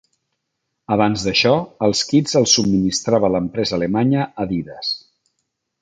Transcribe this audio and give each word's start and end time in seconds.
Abans 0.95 1.25
d'això, 1.27 1.51
els 1.89 2.01
kits 2.13 2.39
els 2.41 2.55
subministrava 2.59 3.31
l'empresa 3.35 3.79
alemanya 3.79 4.27
Adidas. 4.47 4.95